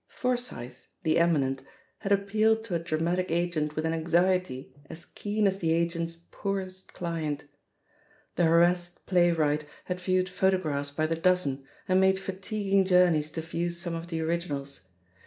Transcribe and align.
Forsyth, 0.07 0.87
the 1.03 1.19
eminent, 1.19 1.61
had 1.99 2.11
appealed 2.11 2.63
to 2.63 2.73
a 2.73 2.79
dramatic 2.79 3.29
agent 3.29 3.75
with 3.75 3.85
an 3.85 3.93
anxiety 3.93 4.73
as 4.89 5.05
keen 5.05 5.45
as 5.45 5.59
the 5.59 5.71
agent's 5.71 6.17
poorest 6.31 6.91
client. 6.91 7.43
The 8.35 8.45
harassed 8.45 9.05
play 9.05 9.31
wright 9.31 9.63
had 9.85 10.01
viewed 10.01 10.27
photographs 10.27 10.89
by 10.89 11.05
the 11.05 11.13
dozen, 11.15 11.65
and 11.87 12.01
made 12.01 12.17
fatiguing 12.17 12.83
journeys 12.83 13.29
to 13.33 13.41
view 13.41 13.69
some 13.69 13.93
of 13.93 14.07
the 14.07 14.21
originals. 14.21 14.87